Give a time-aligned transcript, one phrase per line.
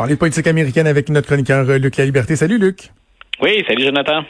[0.00, 2.34] parler de politique américaine avec notre chroniqueur euh, Luc La Liberté.
[2.34, 2.90] Salut Luc.
[3.42, 4.22] Oui, salut Jonathan.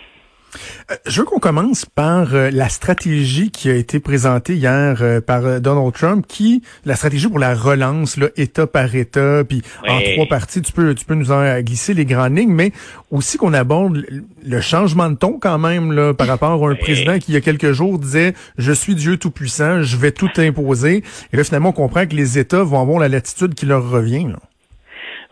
[0.90, 5.60] Euh, je veux qu'on commence par euh, la stratégie qui a été présentée hier par
[5.60, 10.26] Donald Trump, qui la stratégie pour la relance, là, État par État, puis en trois
[10.26, 10.60] parties.
[10.60, 12.72] Tu peux, tu peux nous en glisser les grandes lignes, mais
[13.12, 14.04] aussi qu'on aborde
[14.44, 17.36] le changement de ton quand même là, par rapport à un président qui il y
[17.36, 21.04] a quelques jours disait je suis Dieu tout puissant, je vais tout imposer.
[21.32, 24.24] Et là finalement on comprend que les États vont avoir la latitude qui leur revient.
[24.24, 24.40] Là.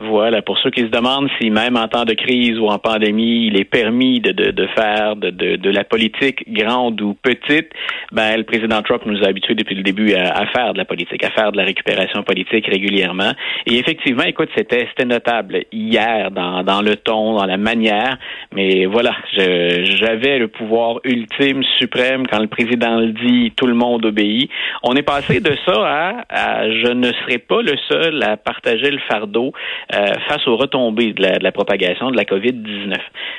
[0.00, 3.48] Voilà, pour ceux qui se demandent si même en temps de crise ou en pandémie,
[3.48, 7.68] il est permis de, de, de faire de, de, la politique grande ou petite,
[8.12, 11.24] ben le président Trump nous a habitués depuis le début à, faire de la politique,
[11.24, 13.32] à faire de la récupération politique régulièrement.
[13.66, 18.18] Et effectivement, écoute, c'était c'était notable hier dans, dans le ton, dans la manière,
[18.54, 24.06] mais voilà, j'avais le pouvoir ultime, suprême, quand le président le dit, tout le monde
[24.06, 24.48] obéit.
[24.84, 28.92] On est passé de ça à, à je ne serai pas le seul à partager
[28.92, 29.52] le fardeau
[29.94, 32.94] euh, face aux retombées de la, propagation de la COVID-19.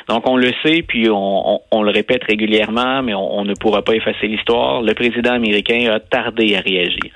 [0.07, 4.27] Donc, on le sait, puis on, le répète régulièrement, mais on, ne pourra pas effacer
[4.27, 4.81] l'histoire.
[4.81, 7.11] Le président américain a tardé à réagir.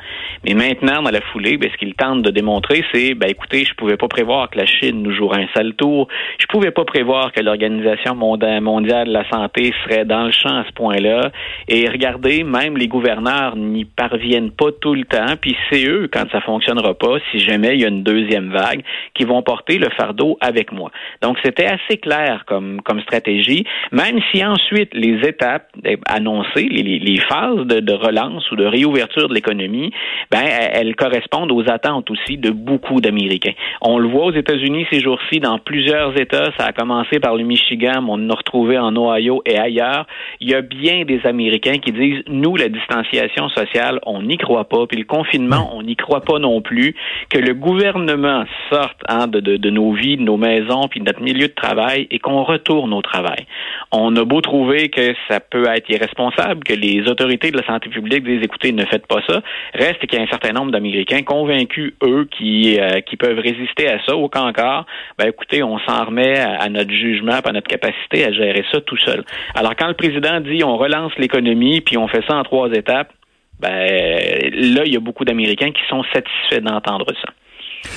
[0.46, 3.74] Mais maintenant, dans la foulée, ben, ce qu'il tente de démontrer, c'est, ben, écoutez, je
[3.74, 6.08] pouvais pas prévoir que la Chine nous jouerait un sale tour.
[6.38, 10.66] Je pouvais pas prévoir que l'Organisation mondiale de la santé serait dans le champ à
[10.68, 11.32] ce point-là.
[11.68, 15.36] Et regardez, même les gouverneurs n'y parviennent pas tout le temps.
[15.42, 18.84] Puis c'est eux, quand ça fonctionnera pas, si jamais il y a une deuxième vague,
[19.26, 20.92] vont porter le fardeau avec moi.
[21.22, 25.68] Donc c'était assez clair comme, comme stratégie, même si ensuite les étapes
[26.08, 29.92] annoncées, les, les phases de, de, relance ou de réouverture de l'économie,
[30.32, 33.54] ben elles correspondent aux attentes aussi de beaucoup d'Américains.
[33.82, 37.44] On le voit aux États-Unis ces jours-ci, dans plusieurs États, ça a commencé par le
[37.44, 40.06] Michigan, on en a retrouvé en Ohio et ailleurs.
[40.40, 44.66] Il y a bien des Américains qui disent nous la distanciation sociale, on n'y croit
[44.66, 46.96] pas, puis le confinement, on n'y croit pas non plus,
[47.30, 51.48] que le gouvernement sorte Hein, de, nos vies, de nos maisons, puis de notre milieu
[51.48, 53.46] de travail, et qu'on retourne au travail.
[53.92, 57.90] On a beau trouver que ça peut être irresponsable, que les autorités de la santé
[57.90, 59.42] publique disent écoutez, ne faites pas ça,
[59.76, 63.88] reste qu'il y a un certain nombre d'Américains convaincus, eux, qui, euh, qui peuvent résister
[63.88, 64.86] à ça, ou qu'encore,
[65.20, 68.98] ben écoutez, on s'en remet à, notre jugement, à notre capacité à gérer ça tout
[68.98, 69.24] seul.
[69.54, 73.14] Alors quand le président dit on relance l'économie, puis on fait ça en trois étapes,
[73.60, 77.32] ben là, il y a beaucoup d'Américains qui sont satisfaits d'entendre ça.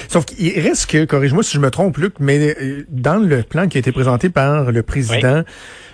[0.09, 3.69] Sauf qu'il reste que, corrige-moi si je me trompe, Luc, mais euh, dans le plan
[3.69, 5.43] qui a été présenté par le président,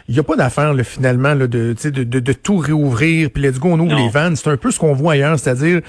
[0.09, 3.59] il n'y a pas d'affaire finalement là, de, de, de, de, tout réouvrir, puis let's
[3.59, 4.37] go, on ouvre les vannes.
[4.37, 5.81] C'est un peu ce qu'on voit ailleurs, c'est-à-dire,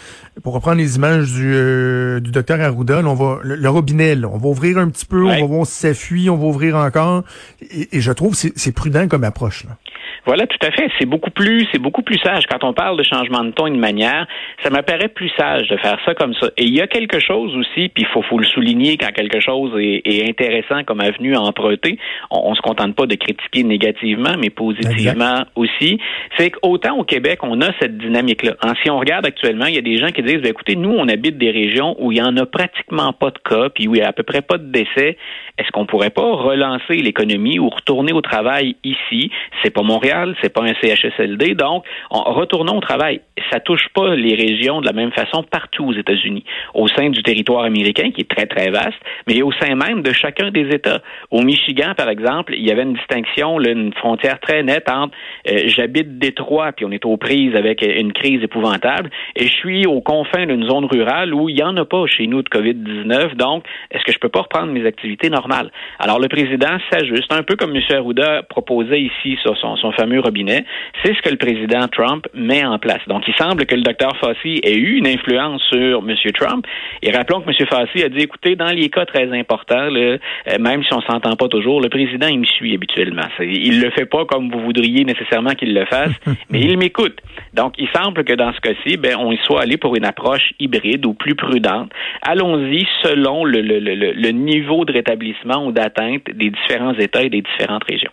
[0.44, 4.48] pour reprendre les images du, euh, du docteur Arruda, on va le, robinet, on va
[4.48, 7.24] ouvrir un petit peu, on va voir si ça fuit, on va ouvrir encore.
[7.62, 9.66] Et, et je trouve que c'est prudent comme approche.
[9.66, 9.78] Là.
[10.26, 10.90] Voilà, tout à fait.
[10.98, 12.46] C'est beaucoup plus, c'est beaucoup plus sage.
[12.50, 14.26] Quand on parle de changement de ton et de manière,
[14.64, 16.48] ça m'apparaît plus sage de faire ça comme ça.
[16.56, 19.42] Et il y a quelque chose aussi, puis il faut, faut le souligner quand quelque
[19.42, 22.00] chose est, est intéressant comme avenue à emprunter.
[22.32, 26.00] On, on se contente pas de critiquer négativement, mais positivement aussi.
[26.38, 28.54] C'est qu'autant au Québec, on a cette dynamique-là.
[28.64, 30.92] Hein, si on regarde actuellement, il y a des gens qui disent, ben, écoutez, nous,
[30.92, 33.96] on habite des régions où il y en a pratiquement pas de cas, puis où
[33.96, 35.18] il y a à peu près pas de décès.
[35.58, 39.30] Est-ce qu'on pourrait pas relancer l'économie ou retourner au travail ici?
[39.62, 41.56] C'est pas Montréal c'est pas un CHSLD.
[41.56, 43.22] Donc, retournons au travail.
[43.52, 46.44] Ça touche pas les régions de la même façon partout aux États-Unis,
[46.74, 50.12] au sein du territoire américain qui est très très vaste, mais au sein même de
[50.12, 51.02] chacun des États.
[51.32, 55.16] Au Michigan, par exemple, il y avait une distinction, une frontière très nette entre
[55.50, 59.86] euh, j'habite Détroit puis on est aux prises avec une crise épouvantable et je suis
[59.86, 63.36] aux confins d'une zone rurale où il y en a pas chez nous de Covid-19.
[63.36, 65.72] Donc, est-ce que je peux pas reprendre mes activités normales?
[66.00, 67.82] Alors le président s'ajuste un peu comme M.
[67.92, 70.66] Arruda proposait ici sur son, son fameux robinet,
[71.04, 73.02] c'est ce que le président Trump met en place.
[73.08, 76.16] Donc, il semble que le docteur Fauci ait eu une influence sur M.
[76.34, 76.66] Trump.
[77.02, 77.68] Et rappelons que M.
[77.68, 80.18] Fauci a dit, écoutez, dans les cas très importants, euh,
[80.60, 83.28] même si on s'entend pas toujours, le président, il me suit habituellement.
[83.40, 86.14] Il le fait pas comme vous voudriez nécessairement qu'il le fasse,
[86.50, 87.20] mais il m'écoute.
[87.54, 90.54] Donc, il semble que dans ce cas-ci, ben, on y soit allé pour une approche
[90.60, 91.92] hybride ou plus prudente.
[92.22, 97.30] Allons-y selon le, le, le, le niveau de rétablissement ou d'atteinte des différents États et
[97.30, 98.12] des différentes régions.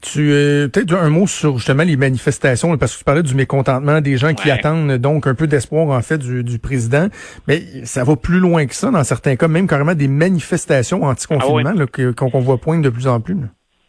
[0.00, 4.00] Tu euh, peut-être un mot sur justement les manifestations parce que tu parlais du mécontentement
[4.00, 7.08] des gens qui attendent donc un peu d'espoir en fait du, du, président,
[7.48, 11.74] mais ça va plus loin que ça dans certains cas, même carrément des manifestations anti-confinement
[11.76, 13.36] ah qu'on voit poindre de plus en plus.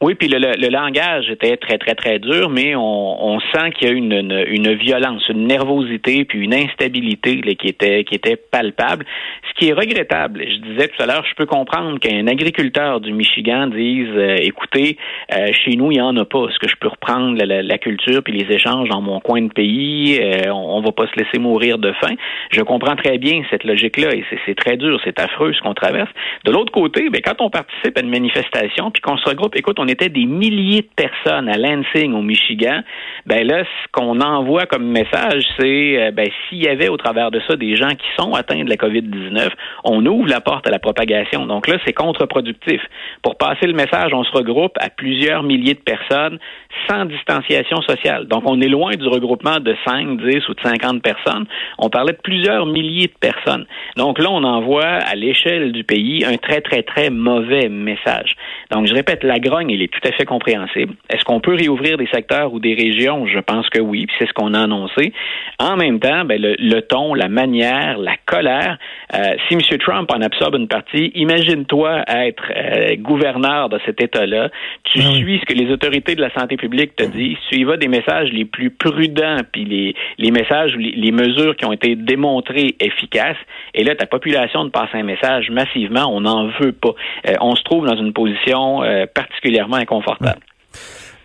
[0.01, 3.89] Oui, puis le, le, langage était très, très, très dur, mais on, on sent qu'il
[3.89, 8.15] y a une, une, une, violence, une nervosité, puis une instabilité là, qui était qui
[8.15, 9.05] était palpable.
[9.49, 13.11] Ce qui est regrettable, je disais tout à l'heure, je peux comprendre qu'un agriculteur du
[13.11, 14.95] Michigan dise euh, écoutez,
[15.35, 16.45] euh, chez nous, il n'y en a pas.
[16.47, 19.51] Est-ce que je peux reprendre la, la, culture puis les échanges dans mon coin de
[19.51, 20.17] pays?
[20.21, 22.15] Euh, on, va pas se laisser mourir de faim.
[22.51, 26.09] Je comprends très bien cette logique-là et c'est très dur, c'est affreux ce qu'on traverse.
[26.45, 29.77] De l'autre côté, ben, quand on participe à une manifestation puis qu'on se regroupe, écoute,
[29.77, 32.81] on était des milliers de personnes à Lansing, au Michigan,
[33.25, 37.31] ben là, ce qu'on envoie comme message, c'est euh, ben, s'il y avait au travers
[37.31, 39.49] de ça des gens qui sont atteints de la COVID-19,
[39.83, 41.45] on ouvre la porte à la propagation.
[41.45, 42.81] Donc là, c'est contre-productif.
[43.21, 46.39] Pour passer le message, on se regroupe à plusieurs milliers de personnes
[46.87, 48.27] sans distanciation sociale.
[48.27, 51.45] Donc, on est loin du regroupement de 5, 10 ou de 50 personnes.
[51.77, 53.65] On parlait de plusieurs milliers de personnes.
[53.97, 58.35] Donc là, on envoie à l'échelle du pays un très, très, très mauvais message.
[58.71, 60.93] Donc, je répète, la grogne, elle est tout à fait compréhensible.
[61.09, 63.25] Est-ce qu'on peut réouvrir des secteurs ou des régions?
[63.27, 65.13] Je pense que oui, c'est ce qu'on a annoncé.
[65.57, 68.77] En même temps, ben, le, ton, la manière, la colère,
[69.13, 69.61] euh, si M.
[69.79, 74.49] Trump en absorbe une partie, imagine-toi être euh, gouverneur de cet État-là.
[74.83, 77.37] Tu ah suis ce que les autorités de la santé publique te disent.
[77.49, 81.55] Tu y vas des messages les plus prudents, puis les, les messages, les, les mesures
[81.55, 83.37] qui ont été démontrées efficaces.
[83.73, 86.93] Et là, ta population de passer un message massivement, on n'en veut pas.
[87.27, 88.81] Euh, on se trouve dans une position
[89.13, 90.41] particulièrement inconfortable.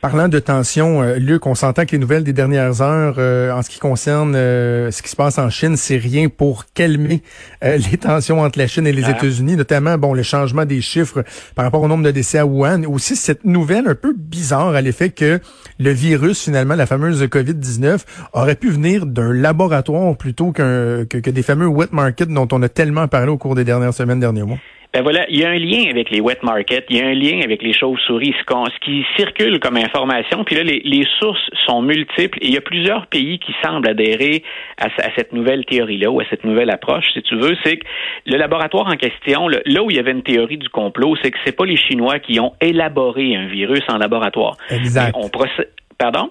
[0.05, 3.63] Parlant de tension, euh, Luc, on s'entend que les nouvelles des dernières heures euh, en
[3.63, 7.23] ce qui concerne euh, ce qui se passe en Chine, c'est rien pour calmer
[7.63, 9.13] les tensions entre la Chine et les ah.
[9.13, 11.25] États-Unis, notamment bon le changement des chiffres
[11.55, 14.83] par rapport au nombre de décès à Wuhan, aussi cette nouvelle un peu bizarre à
[14.83, 15.41] l'effet que
[15.79, 18.01] le virus finalement, la fameuse Covid-19,
[18.35, 22.61] aurait pu venir d'un laboratoire plutôt qu'un que, que des fameux wet markets dont on
[22.61, 24.59] a tellement parlé au cours des dernières semaines, derniers mois.
[24.95, 27.15] Ben voilà, il y a un lien avec les wet markets, il y a un
[27.15, 30.45] lien avec les chauves-souris, ce, qui circule comme information.
[30.45, 34.45] Puis là, les, sources sont multiples et il y a plusieurs pays qui semblent adhérer
[34.79, 34.87] à,
[35.17, 37.57] cette nouvelle théorie-là ou à cette nouvelle approche, si tu veux.
[37.65, 37.87] C'est que
[38.27, 41.39] le laboratoire en question, là où il y avait une théorie du complot, c'est que
[41.45, 44.57] c'est pas les Chinois qui ont élaboré un virus en laboratoire.
[44.71, 45.13] Exact.
[45.19, 45.71] On procède...
[45.99, 46.31] Pardon?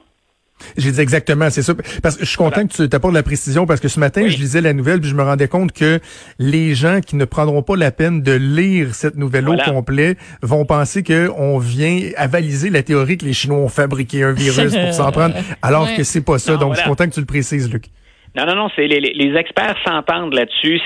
[0.78, 1.74] J'ai dit exactement, c'est ça.
[2.02, 4.38] Parce que je suis content que tu t'apportes la précision parce que ce matin, je
[4.38, 6.00] lisais la nouvelle puis je me rendais compte que
[6.40, 10.66] les gens qui ne prendront pas la peine de lire cette nouvelle au complet vont
[10.66, 15.12] penser qu'on vient avaliser la théorie que les Chinois ont fabriqué un virus pour s'en
[15.12, 16.58] prendre, alors que c'est pas ça.
[16.58, 17.86] Donc, je suis content que tu le précises, Luc.
[18.36, 20.82] Non, non, non, c'est les, les, experts s'entendent là-dessus.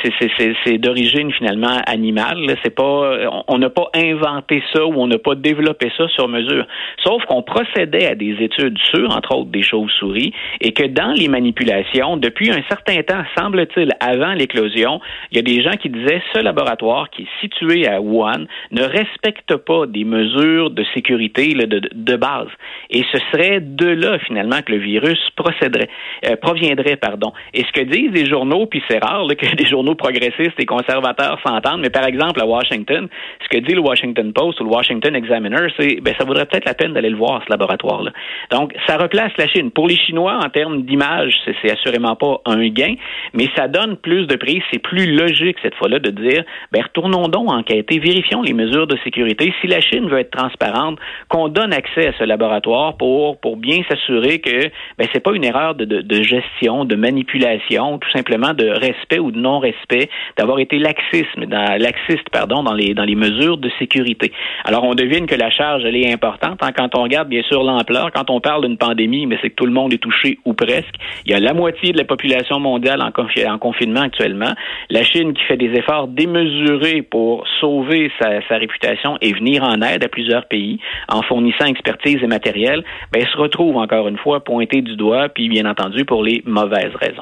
[0.65, 2.57] C'est d'origine finalement animale.
[2.61, 6.65] C'est pas, on n'a pas inventé ça ou on n'a pas développé ça sur mesure.
[7.01, 11.29] Sauf qu'on procédait à des études sur, entre autres, des chauves-souris, et que dans les
[11.29, 14.99] manipulations, depuis un certain temps, semble-t-il, avant l'éclosion,
[15.31, 18.83] il y a des gens qui disaient ce laboratoire qui est situé à Wuhan ne
[18.83, 22.49] respecte pas des mesures de sécurité de, de, base.
[22.89, 25.89] Et ce serait de là finalement que le virus procéderait,
[26.25, 27.31] euh, proviendrait, pardon.
[27.53, 31.39] Et ce que disent les journaux, puis c'est rare que des journaux progressistes et conservateurs
[31.45, 33.07] s'entendent, mais par exemple à Washington,
[33.43, 36.65] ce que dit le Washington Post ou le Washington Examiner, c'est ben ça vaudrait peut-être
[36.65, 38.11] la peine d'aller le voir ce laboratoire-là.
[38.51, 39.71] Donc ça replace la Chine.
[39.71, 42.95] Pour les Chinois, en termes d'image, c'est assurément pas un gain,
[43.33, 44.61] mais ça donne plus de prise.
[44.71, 48.97] C'est plus logique cette fois-là de dire ben retournons donc enquêter, vérifions les mesures de
[49.03, 49.53] sécurité.
[49.61, 50.99] Si la Chine veut être transparente,
[51.29, 54.67] qu'on donne accès à ce laboratoire pour pour bien s'assurer que
[54.97, 59.19] ben c'est pas une erreur de, de, de gestion, de manipulation tout simplement de respect
[59.19, 64.31] ou de non-respect, d'avoir été dans, laxiste pardon, dans les dans les mesures de sécurité.
[64.65, 67.63] Alors on devine que la charge elle est importante hein, quand on regarde bien sûr
[67.63, 68.12] l'ampleur.
[68.13, 70.95] Quand on parle d'une pandémie, mais c'est que tout le monde est touché ou presque.
[71.25, 73.12] Il y a la moitié de la population mondiale en,
[73.51, 74.53] en confinement actuellement.
[74.89, 79.81] La Chine qui fait des efforts démesurés pour sauver sa, sa réputation et venir en
[79.81, 84.44] aide à plusieurs pays en fournissant expertise et matériel, ben, se retrouve encore une fois
[84.44, 87.17] pointé du doigt, puis bien entendu pour les mauvaises raisons.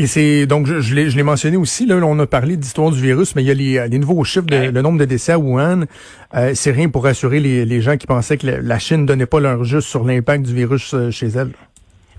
[0.00, 3.36] Et c'est donc je, je l'ai mentionné aussi là, on a parlé d'histoire du virus,
[3.36, 5.84] mais il y a les, les nouveaux chiffres de le nombre de décès à Wuhan.
[6.34, 9.40] Euh, c'est rien pour rassurer les, les, gens qui pensaient que la, Chine donnait pas
[9.40, 11.50] leur juste sur l'impact du virus euh, chez elle.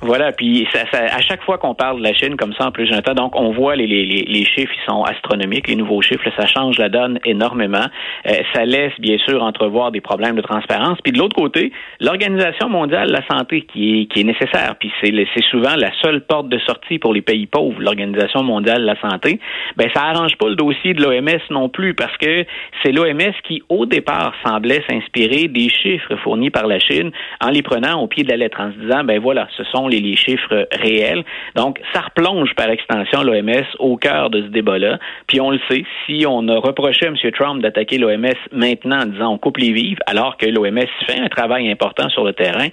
[0.03, 2.71] Voilà, puis ça, ça, à chaque fois qu'on parle de la Chine comme ça en
[2.71, 6.27] plus Jonathan, donc on voit les, les, les chiffres, ils sont astronomiques, les nouveaux chiffres,
[6.35, 7.85] ça change la donne énormément.
[8.25, 10.97] Euh, ça laisse bien sûr entrevoir des problèmes de transparence.
[11.03, 14.91] Puis de l'autre côté, l'Organisation mondiale de la santé qui est, qui est nécessaire, puis
[15.03, 18.87] c'est, c'est souvent la seule porte de sortie pour les pays pauvres, l'Organisation mondiale de
[18.87, 19.39] la santé,
[19.77, 22.43] ben ça arrange pas le dossier de l'OMS non plus parce que
[22.81, 27.61] c'est l'OMS qui au départ semblait s'inspirer des chiffres fournis par la Chine en les
[27.61, 30.67] prenant au pied de la lettre en se disant ben voilà, ce sont les, chiffres
[30.71, 31.23] réels.
[31.55, 34.99] Donc, ça replonge par extension l'OMS au cœur de ce débat-là.
[35.27, 37.15] Puis on le sait, si on a reproché à M.
[37.31, 41.29] Trump d'attaquer l'OMS maintenant en disant on coupe les vivres, alors que l'OMS fait un
[41.29, 42.67] travail important sur le terrain.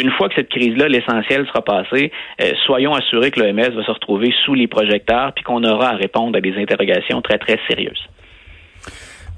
[0.00, 3.90] Une fois que cette crise-là, l'essentiel sera passé, euh, soyons assurés que l'OMS va se
[3.90, 8.08] retrouver sous les projecteurs puis qu'on aura à répondre à des interrogations très, très sérieuses.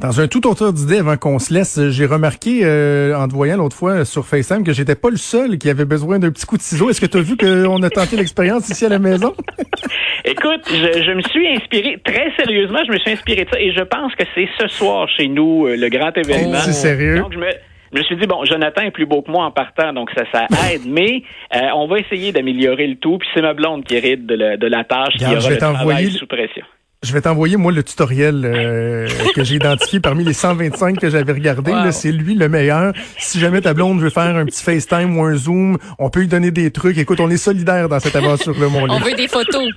[0.00, 3.58] Dans un tout autre d'idée, avant qu'on se laisse, j'ai remarqué euh, en te voyant
[3.58, 6.56] l'autre fois sur FaceTime que j'étais pas le seul qui avait besoin d'un petit coup
[6.56, 6.88] de ciseau.
[6.88, 9.34] Est-ce que tu as vu qu'on a tenté l'expérience ici à la maison?
[10.24, 13.72] Écoute, je, je, me suis inspiré, très sérieusement, je me suis inspiré de ça et
[13.72, 16.56] je pense que c'est ce soir chez nous euh, le grand événement.
[16.56, 17.18] Oh, c'est sérieux?
[17.18, 17.50] Donc, je me,
[17.92, 20.22] je me suis dit, bon, Jonathan est plus beau que moi en partant, donc ça,
[20.32, 21.22] ça aide, mais
[21.54, 24.56] euh, on va essayer d'améliorer le tout, puis c'est ma blonde qui hérite de la,
[24.56, 26.64] de la tâche, qui aura le travail sous pression.
[27.02, 31.32] Je vais t'envoyer, moi, le tutoriel euh, que j'ai identifié parmi les 125 que j'avais
[31.32, 31.72] regardé.
[31.72, 31.92] Wow.
[31.92, 32.92] C'est lui le meilleur.
[33.16, 36.28] Si jamais ta blonde veut faire un petit FaceTime ou un Zoom, on peut lui
[36.28, 36.98] donner des trucs.
[36.98, 39.70] Écoute, on est solidaires dans cette aventure-là, mon On veut des photos.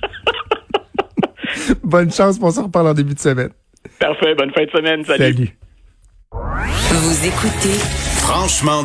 [1.82, 3.50] bonne chance, on se reparle en début de semaine.
[3.98, 5.02] Parfait, bonne fin de semaine.
[5.04, 5.34] Salut.
[5.34, 5.50] Salut.
[6.90, 7.78] Vous écoutez
[8.18, 8.82] Franchement